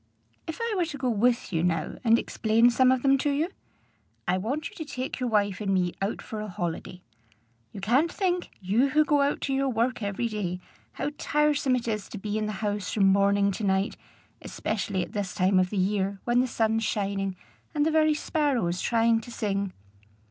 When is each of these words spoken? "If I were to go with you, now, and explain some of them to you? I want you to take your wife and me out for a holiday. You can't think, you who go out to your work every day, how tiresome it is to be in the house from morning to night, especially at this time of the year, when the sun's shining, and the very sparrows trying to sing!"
"If 0.47 0.57
I 0.59 0.73
were 0.75 0.85
to 0.85 0.97
go 0.97 1.11
with 1.11 1.53
you, 1.53 1.63
now, 1.63 1.97
and 2.03 2.17
explain 2.17 2.71
some 2.71 2.91
of 2.91 3.03
them 3.03 3.19
to 3.19 3.29
you? 3.29 3.49
I 4.27 4.35
want 4.35 4.67
you 4.71 4.75
to 4.77 4.83
take 4.83 5.19
your 5.19 5.29
wife 5.29 5.61
and 5.61 5.71
me 5.71 5.93
out 6.01 6.23
for 6.23 6.41
a 6.41 6.47
holiday. 6.47 7.03
You 7.71 7.81
can't 7.81 8.11
think, 8.11 8.49
you 8.59 8.89
who 8.89 9.05
go 9.05 9.21
out 9.21 9.41
to 9.41 9.53
your 9.53 9.69
work 9.69 10.01
every 10.01 10.27
day, 10.27 10.59
how 10.93 11.11
tiresome 11.19 11.75
it 11.75 11.87
is 11.87 12.09
to 12.09 12.17
be 12.17 12.39
in 12.39 12.47
the 12.47 12.53
house 12.65 12.91
from 12.91 13.09
morning 13.13 13.51
to 13.51 13.63
night, 13.63 13.95
especially 14.41 15.03
at 15.03 15.11
this 15.11 15.35
time 15.35 15.59
of 15.59 15.69
the 15.69 15.77
year, 15.77 16.19
when 16.23 16.39
the 16.39 16.47
sun's 16.47 16.83
shining, 16.83 17.35
and 17.75 17.85
the 17.85 17.91
very 17.91 18.15
sparrows 18.15 18.81
trying 18.81 19.21
to 19.21 19.29
sing!" 19.29 19.71